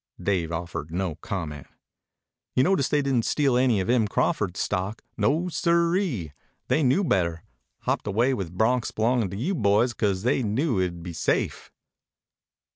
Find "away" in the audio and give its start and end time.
8.07-8.33